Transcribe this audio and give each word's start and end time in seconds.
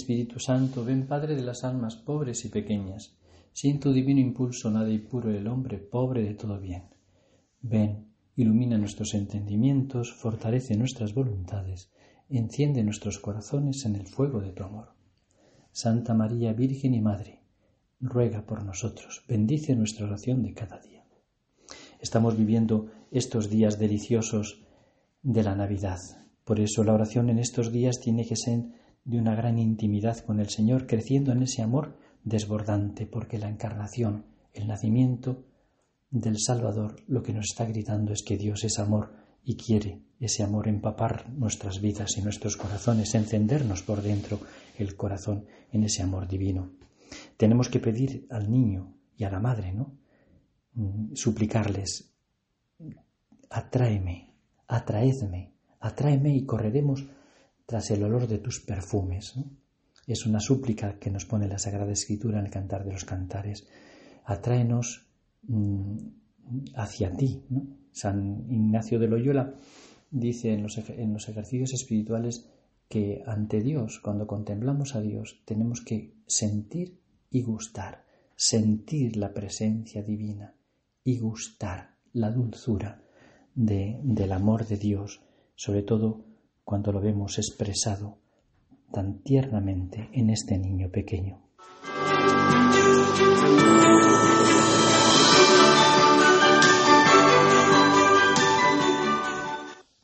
Espíritu 0.00 0.40
Santo, 0.40 0.82
ven 0.82 1.06
Padre 1.06 1.36
de 1.36 1.42
las 1.42 1.62
almas 1.62 1.94
pobres 1.94 2.46
y 2.46 2.48
pequeñas. 2.48 3.18
Sin 3.52 3.80
tu 3.80 3.92
divino 3.92 4.18
impulso 4.18 4.70
nada 4.70 4.90
impuro 4.90 5.30
el 5.30 5.46
hombre, 5.46 5.76
pobre 5.76 6.22
de 6.22 6.34
todo 6.34 6.58
bien. 6.58 6.84
Ven, 7.60 8.06
ilumina 8.34 8.78
nuestros 8.78 9.12
entendimientos, 9.12 10.14
fortalece 10.14 10.74
nuestras 10.74 11.12
voluntades, 11.12 11.90
enciende 12.30 12.82
nuestros 12.82 13.18
corazones 13.18 13.84
en 13.84 13.96
el 13.96 14.06
fuego 14.06 14.40
de 14.40 14.52
tu 14.52 14.64
amor. 14.64 14.94
Santa 15.70 16.14
María, 16.14 16.54
Virgen 16.54 16.94
y 16.94 17.02
Madre, 17.02 17.42
ruega 18.00 18.46
por 18.46 18.64
nosotros, 18.64 19.22
bendice 19.28 19.76
nuestra 19.76 20.06
oración 20.06 20.42
de 20.42 20.54
cada 20.54 20.80
día. 20.80 21.04
Estamos 22.00 22.38
viviendo 22.38 22.86
estos 23.10 23.50
días 23.50 23.78
deliciosos 23.78 24.64
de 25.22 25.42
la 25.42 25.54
Navidad. 25.54 25.98
Por 26.44 26.58
eso 26.58 26.84
la 26.84 26.94
oración 26.94 27.28
en 27.28 27.38
estos 27.38 27.70
días 27.70 28.00
tiene 28.00 28.24
que 28.26 28.36
ser 28.36 28.80
de 29.04 29.18
una 29.18 29.34
gran 29.34 29.58
intimidad 29.58 30.18
con 30.18 30.40
el 30.40 30.48
Señor, 30.48 30.86
creciendo 30.86 31.32
en 31.32 31.42
ese 31.42 31.62
amor 31.62 31.96
desbordante, 32.24 33.06
porque 33.06 33.38
la 33.38 33.48
encarnación, 33.48 34.26
el 34.52 34.68
nacimiento 34.68 35.44
del 36.10 36.38
Salvador, 36.38 36.96
lo 37.06 37.22
que 37.22 37.32
nos 37.32 37.46
está 37.50 37.64
gritando 37.64 38.12
es 38.12 38.22
que 38.22 38.36
Dios 38.36 38.64
es 38.64 38.78
amor 38.78 39.12
y 39.44 39.56
quiere 39.56 40.02
ese 40.18 40.42
amor 40.42 40.68
empapar 40.68 41.30
nuestras 41.30 41.80
vidas 41.80 42.18
y 42.18 42.22
nuestros 42.22 42.56
corazones, 42.56 43.14
encendernos 43.14 43.82
por 43.82 44.02
dentro 44.02 44.38
el 44.76 44.96
corazón 44.96 45.46
en 45.72 45.84
ese 45.84 46.02
amor 46.02 46.28
divino. 46.28 46.72
Tenemos 47.36 47.68
que 47.68 47.80
pedir 47.80 48.26
al 48.30 48.50
niño 48.50 48.94
y 49.16 49.24
a 49.24 49.30
la 49.30 49.40
madre, 49.40 49.72
¿no? 49.72 49.96
Mm, 50.74 51.14
suplicarles, 51.14 52.12
atráeme, 53.48 54.34
atraedme, 54.68 55.52
atráeme 55.80 56.36
y 56.36 56.44
correremos 56.44 57.06
tras 57.70 57.92
el 57.92 58.02
olor 58.02 58.26
de 58.26 58.38
tus 58.38 58.58
perfumes. 58.58 59.38
Es 60.04 60.26
una 60.26 60.40
súplica 60.40 60.98
que 60.98 61.08
nos 61.08 61.24
pone 61.24 61.46
la 61.46 61.60
Sagrada 61.60 61.92
Escritura 61.92 62.40
en 62.40 62.46
el 62.46 62.50
Cantar 62.50 62.84
de 62.84 62.92
los 62.92 63.04
Cantares. 63.04 63.64
Atráenos 64.24 65.06
mm, 65.46 65.96
hacia 66.74 67.12
ti. 67.12 67.44
San 67.92 68.44
Ignacio 68.50 68.98
de 68.98 69.06
Loyola 69.06 69.54
dice 70.10 70.52
en 70.52 70.64
los, 70.64 70.78
en 70.78 71.12
los 71.12 71.28
ejercicios 71.28 71.72
espirituales 71.72 72.50
que 72.88 73.22
ante 73.24 73.60
Dios, 73.60 74.00
cuando 74.00 74.26
contemplamos 74.26 74.96
a 74.96 75.00
Dios, 75.00 75.40
tenemos 75.44 75.80
que 75.80 76.16
sentir 76.26 76.98
y 77.30 77.42
gustar, 77.42 78.04
sentir 78.34 79.16
la 79.16 79.32
presencia 79.32 80.02
divina 80.02 80.56
y 81.04 81.20
gustar 81.20 81.94
la 82.14 82.32
dulzura 82.32 83.04
del 83.54 84.32
amor 84.32 84.66
de 84.66 84.76
Dios, 84.76 85.20
sobre 85.54 85.84
todo 85.84 86.29
cuando 86.70 86.92
lo 86.92 87.00
vemos 87.00 87.36
expresado 87.38 88.18
tan 88.92 89.24
tiernamente 89.24 90.08
en 90.12 90.30
este 90.30 90.56
niño 90.56 90.88
pequeño. 90.88 91.42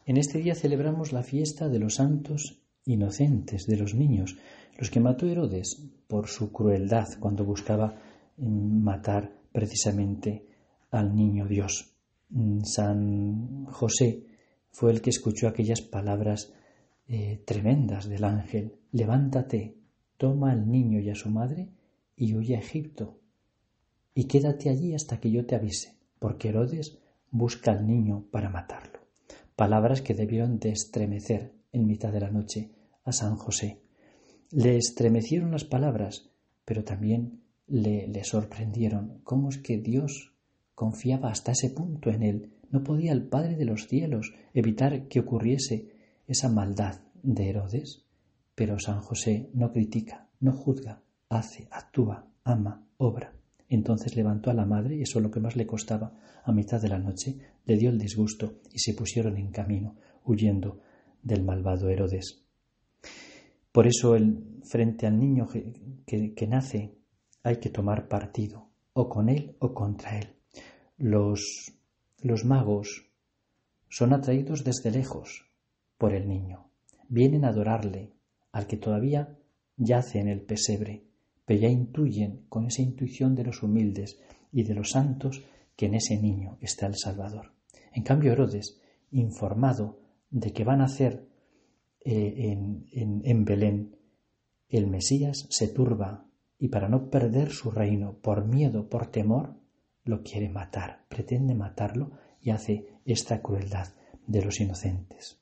En 0.07 0.17
este 0.17 0.41
día 0.41 0.57
celebramos 0.57 1.13
la 1.13 1.23
fiesta 1.23 1.69
de 1.69 1.79
los 1.79 1.95
santos 1.95 2.61
inocentes, 2.85 3.69
de 3.69 3.77
los 3.77 3.95
niños, 3.95 4.37
los 4.77 4.91
que 4.91 4.99
mató 4.99 5.27
Herodes 5.27 5.81
por 6.09 6.27
su 6.27 6.51
crueldad 6.51 7.07
cuando 7.21 7.45
buscaba 7.45 7.95
matar 8.39 9.31
precisamente 9.53 10.49
al 10.91 11.15
niño 11.15 11.47
Dios. 11.47 11.95
Mm, 12.31 12.65
San 12.65 13.67
José 13.67 14.36
fue 14.77 14.93
el 14.93 15.01
que 15.01 15.09
escuchó 15.09 15.49
aquellas 15.49 15.81
palabras 15.81 16.53
eh, 17.09 17.43
tremendas 17.47 18.11
del 18.11 18.25
ángel. 18.25 18.77
Levántate, 18.93 19.79
toma 20.19 20.53
al 20.53 20.71
niño 20.71 21.01
y 21.01 21.09
a 21.09 21.15
su 21.15 21.31
madre 21.31 21.71
y 22.15 22.35
huye 22.35 22.57
a 22.57 22.59
Egipto. 22.59 23.19
Y 24.13 24.25
quédate 24.25 24.69
allí 24.69 24.95
hasta 24.95 25.19
que 25.19 25.31
yo 25.31 25.47
te 25.47 25.55
avise, 25.55 25.97
porque 26.19 26.51
Herodes 26.51 26.99
busca 27.31 27.73
al 27.73 27.87
niño 27.87 28.27
para 28.31 28.51
matarlo. 28.51 29.01
Palabras 29.57 30.03
que 30.03 30.13
debieron 30.13 30.59
de 30.59 30.73
estremecer 30.73 31.55
en 31.73 31.87
mitad 31.87 32.13
de 32.13 32.21
la 32.21 32.31
noche 32.31 32.71
a 33.03 33.13
San 33.13 33.37
José. 33.37 33.81
Le 34.51 34.77
estremecieron 34.77 35.53
las 35.53 35.65
palabras, 35.65 36.29
pero 36.67 36.85
también 36.85 37.41
le, 37.67 38.09
le 38.09 38.25
sorprendieron. 38.25 39.23
¿Cómo 39.25 39.49
es 39.49 39.57
que 39.57 39.79
Dios 39.79 40.37
confiaba 40.77 41.31
hasta 41.31 41.53
ese 41.53 41.71
punto 41.71 42.11
en 42.11 42.23
él. 42.23 42.53
No 42.71 42.83
podía 42.83 43.13
el 43.13 43.27
Padre 43.27 43.57
de 43.57 43.65
los 43.65 43.87
cielos 43.87 44.33
evitar 44.55 45.09
que 45.09 45.21
ocurriese 45.21 45.93
esa 46.27 46.49
maldad 46.49 47.01
de 47.23 47.49
Herodes. 47.49 48.05
Pero 48.55 48.79
San 48.79 49.01
José 49.01 49.51
no 49.55 49.73
critica, 49.73 50.29
no 50.41 50.53
juzga, 50.53 51.03
hace, 51.29 51.69
actúa, 51.71 52.27
ama, 52.45 52.87
obra. 52.97 53.35
Entonces 53.69 54.17
levantó 54.17 54.51
a 54.51 54.55
la 54.55 54.65
madre, 54.65 54.97
y 54.97 55.03
eso 55.03 55.19
es 55.19 55.23
lo 55.25 55.31
que 55.31 55.41
más 55.41 55.57
le 55.57 55.67
costaba, 55.67 56.15
a 56.45 56.53
mitad 56.53 56.81
de 56.81 56.89
la 56.89 56.99
noche, 56.99 57.37
le 57.65 57.77
dio 57.77 57.91
el 57.91 57.99
disgusto 57.99 58.61
y 58.73 58.79
se 58.79 58.95
pusieron 58.95 59.37
en 59.37 59.51
camino, 59.51 59.97
huyendo 60.25 60.81
del 61.23 61.43
malvado 61.43 61.89
Herodes. 61.89 62.45
Por 63.73 63.87
eso, 63.87 64.15
el, 64.15 64.61
frente 64.63 65.07
al 65.07 65.19
niño 65.19 65.49
que 65.49 66.47
nace, 66.49 66.97
hay 67.43 67.57
que 67.59 67.71
tomar 67.71 68.09
partido, 68.09 68.71
o 68.93 69.09
con 69.09 69.29
él 69.29 69.57
o 69.59 69.75
contra 69.75 70.19
él. 70.19 70.29
Los, 70.99 71.76
los 72.23 72.45
magos 72.45 73.11
son 73.89 74.13
atraídos 74.13 74.65
desde 74.65 74.91
lejos 74.91 75.47
por 75.99 76.15
el 76.15 76.29
niño. 76.29 76.71
Vienen 77.09 77.45
a 77.45 77.49
adorarle, 77.49 78.13
al 78.53 78.67
que 78.67 78.77
todavía 78.77 79.39
yace 79.77 80.19
en 80.19 80.29
el 80.29 80.43
pesebre, 80.43 81.05
pero 81.45 81.61
ya 81.61 81.69
intuyen 81.69 82.47
con 82.49 82.67
esa 82.67 82.83
intuición 82.83 83.35
de 83.35 83.45
los 83.45 83.63
humildes 83.63 84.19
y 84.51 84.65
de 84.65 84.75
los 84.75 84.91
santos 84.91 85.45
que 85.77 85.87
en 85.87 85.95
ese 85.95 86.21
niño 86.21 86.59
está 86.61 86.87
el 86.87 86.97
Salvador. 86.97 87.53
En 87.93 88.03
cambio, 88.03 88.33
Herodes, 88.33 88.81
informado 89.11 90.01
de 90.31 90.53
que 90.53 90.65
van 90.65 90.81
a 90.81 90.87
hacer 90.87 91.29
eh, 92.05 92.53
en, 92.53 93.23
en 93.25 93.45
Belén 93.45 93.97
el 94.69 94.87
Mesías, 94.87 95.47
se 95.51 95.69
turba 95.69 96.27
y 96.59 96.69
para 96.69 96.89
no 96.89 97.11
perder 97.11 97.51
su 97.51 97.71
reino 97.71 98.19
por 98.19 98.47
miedo, 98.47 98.89
por 98.89 99.07
temor, 99.09 99.55
lo 100.07 100.23
quiere 100.23 100.49
matar, 100.49 101.05
pretende 101.09 101.55
matarlo 101.55 102.13
y 102.41 102.51
hace 102.51 102.87
esta 103.05 103.43
crueldad 103.43 103.89
de 104.27 104.45
los 104.45 104.61
inocentes. 104.61 105.39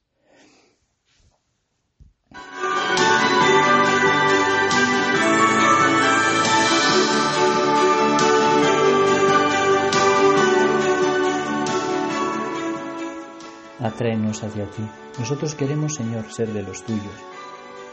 Atréenos 13.81 14.43
hacia 14.43 14.65
ti. 14.71 14.83
Nosotros 15.19 15.55
queremos, 15.55 15.95
Señor, 15.95 16.25
ser 16.33 16.49
de 16.55 16.63
los 16.63 16.85
tuyos, 16.85 17.05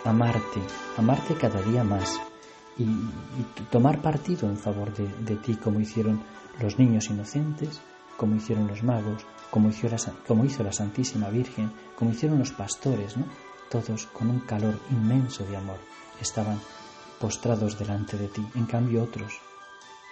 amarte, 0.06 0.62
amarte 0.98 1.36
cada 1.36 1.62
día 1.62 1.84
más 1.84 2.31
y, 2.78 2.86
tomar 3.70 4.02
partido 4.02 4.50
en 4.50 4.58
favor 4.58 4.94
de, 4.94 5.36
ti 5.38 5.56
como 5.56 5.80
hicieron 5.80 6.22
los 6.60 6.80
niños 6.80 7.10
inocentes, 7.10 7.82
como 8.18 8.36
hicieron 8.36 8.68
los 8.68 8.84
magos, 8.84 9.26
como 9.50 9.70
hizo, 9.70 9.90
la, 9.90 9.98
como 10.28 10.46
hizo 10.46 10.64
la 10.64 10.72
Santísima 10.72 11.30
Virgen, 11.30 11.72
como 11.96 12.12
hicieron 12.12 12.40
los 12.40 12.52
pastores, 12.52 13.18
¿no? 13.18 13.26
Todos 13.70 14.06
con 14.08 14.30
un 14.30 14.42
calor 14.42 14.80
inmenso 14.92 15.46
de 15.46 15.58
amor 15.58 15.80
estaban 16.20 16.60
postrados 17.20 17.78
delante 17.80 18.18
de 18.18 18.28
ti. 18.28 18.46
En 18.56 18.66
cambio 18.66 19.04
otros 19.04 19.40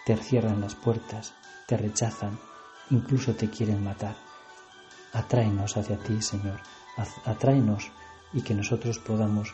te 0.06 0.16
cierran 0.18 0.62
las 0.62 0.76
puertas, 0.76 1.34
te 1.68 1.78
rechazan, 1.78 2.40
incluso 2.90 3.36
te 3.36 3.50
quieren 3.50 3.84
matar. 3.84 4.16
Atráenos 5.14 5.76
hacia 5.76 5.98
ti, 5.98 6.22
Señor, 6.22 6.60
atráenos 7.26 7.92
y 8.34 8.42
que 8.42 8.54
nosotros 8.54 9.00
podamos 9.00 9.54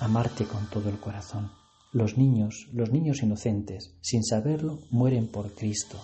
amarte 0.00 0.46
con 0.46 0.66
todo 0.66 0.88
el 0.88 0.98
corazón. 0.98 1.50
Los 1.94 2.18
niños, 2.18 2.66
los 2.72 2.90
niños 2.90 3.22
inocentes, 3.22 3.94
sin 4.00 4.24
saberlo, 4.24 4.80
mueren 4.90 5.28
por 5.28 5.52
Cristo, 5.52 5.96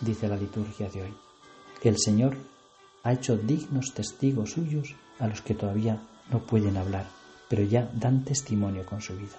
dice 0.00 0.26
la 0.26 0.36
liturgia 0.36 0.88
de 0.88 1.02
hoy. 1.02 1.14
El 1.84 1.98
Señor 1.98 2.36
ha 3.04 3.12
hecho 3.12 3.36
dignos 3.36 3.94
testigos 3.94 4.50
suyos 4.50 4.96
a 5.20 5.28
los 5.28 5.42
que 5.42 5.54
todavía 5.54 6.02
no 6.32 6.44
pueden 6.44 6.76
hablar, 6.76 7.06
pero 7.48 7.62
ya 7.62 7.88
dan 7.94 8.24
testimonio 8.24 8.84
con 8.84 9.00
su 9.00 9.16
vida. 9.16 9.36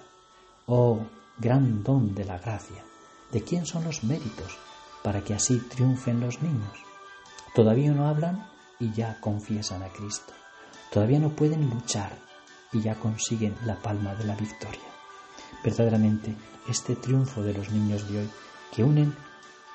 Oh, 0.64 0.98
gran 1.36 1.82
don 1.82 2.14
de 2.14 2.24
la 2.24 2.38
gracia, 2.38 2.82
¿de 3.30 3.42
quién 3.42 3.66
son 3.66 3.84
los 3.84 4.02
méritos 4.02 4.56
para 5.04 5.22
que 5.22 5.34
así 5.34 5.58
triunfen 5.58 6.20
los 6.20 6.40
niños? 6.40 6.78
Todavía 7.54 7.92
no 7.92 8.08
hablan 8.08 8.48
y 8.80 8.94
ya 8.94 9.20
confiesan 9.20 9.82
a 9.82 9.90
Cristo. 9.90 10.32
Todavía 10.90 11.18
no 11.18 11.36
pueden 11.36 11.68
luchar 11.68 12.12
y 12.72 12.80
ya 12.80 12.94
consiguen 12.94 13.54
la 13.66 13.76
palma 13.76 14.14
de 14.14 14.24
la 14.24 14.36
victoria 14.36 14.97
verdaderamente 15.64 16.34
este 16.68 16.96
triunfo 16.96 17.42
de 17.42 17.54
los 17.54 17.70
niños 17.70 18.08
de 18.10 18.20
hoy 18.20 18.30
que 18.74 18.84
unen 18.84 19.14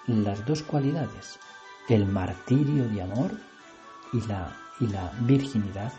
las 0.08 0.46
dos 0.46 0.64
cualidades, 0.64 1.40
el 1.90 2.06
martirio 2.06 2.88
de 2.88 3.02
amor 3.02 3.32
y 4.12 4.22
la, 4.22 4.56
y 4.80 4.88
la 4.88 5.12
virginidad, 5.22 5.92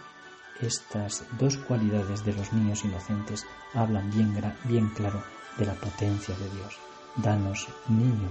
estas 0.60 1.24
dos 1.38 1.56
cualidades 1.56 2.24
de 2.24 2.34
los 2.34 2.52
niños 2.52 2.84
inocentes 2.84 3.46
hablan 3.74 4.10
bien, 4.10 4.34
bien 4.64 4.88
claro 4.90 5.22
de 5.58 5.66
la 5.66 5.74
potencia 5.74 6.34
de 6.36 6.48
Dios. 6.50 6.78
Danos, 7.16 7.68
niño, 7.88 8.28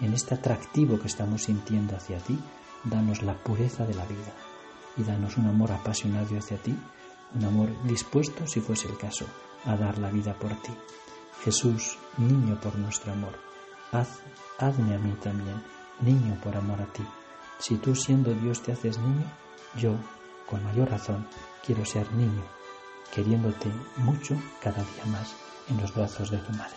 en 0.00 0.12
este 0.12 0.34
atractivo 0.34 0.98
que 0.98 1.06
estamos 1.06 1.44
sintiendo 1.44 1.96
hacia 1.96 2.18
ti, 2.18 2.38
danos 2.84 3.22
la 3.22 3.34
pureza 3.34 3.84
de 3.84 3.94
la 3.94 4.04
vida 4.04 4.32
y 4.96 5.02
danos 5.02 5.36
un 5.36 5.46
amor 5.46 5.72
apasionado 5.72 6.36
hacia 6.38 6.58
ti, 6.58 6.76
un 7.34 7.44
amor 7.44 7.70
dispuesto, 7.84 8.46
si 8.46 8.60
fuese 8.60 8.88
el 8.88 8.96
caso, 8.96 9.26
a 9.66 9.76
dar 9.76 9.98
la 9.98 10.10
vida 10.10 10.34
por 10.34 10.50
ti. 10.62 10.72
Jesús, 11.44 11.98
niño 12.16 12.58
por 12.60 12.76
nuestro 12.76 13.12
amor, 13.12 13.38
haz, 13.92 14.20
hazme 14.58 14.94
a 14.94 14.98
mí 14.98 15.12
también, 15.22 15.62
niño 16.00 16.38
por 16.42 16.56
amor 16.56 16.80
a 16.80 16.86
ti. 16.86 17.04
Si 17.58 17.76
tú 17.76 17.94
siendo 17.94 18.32
Dios 18.34 18.62
te 18.62 18.72
haces 18.72 18.98
niño, 18.98 19.24
yo, 19.76 19.94
con 20.48 20.64
mayor 20.64 20.90
razón, 20.90 21.26
quiero 21.64 21.84
ser 21.84 22.10
niño, 22.12 22.42
queriéndote 23.14 23.70
mucho 23.96 24.36
cada 24.60 24.82
día 24.82 25.06
más 25.06 25.34
en 25.68 25.80
los 25.80 25.94
brazos 25.94 26.30
de 26.30 26.38
tu 26.38 26.52
madre. 26.52 26.76